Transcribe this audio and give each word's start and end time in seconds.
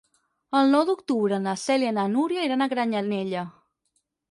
El 0.59 0.71
nou 0.75 0.85
d'octubre 0.87 1.39
na 1.43 1.53
Cèlia 1.65 1.93
i 1.95 1.97
na 1.99 2.07
Núria 2.15 2.49
iran 2.49 2.69
a 2.69 2.71
Granyanella. 2.75 3.47